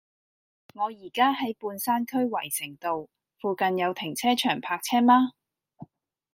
[0.73, 3.07] 我依家喺半山區衛城道，
[3.39, 5.33] 附近有停車場泊車嗎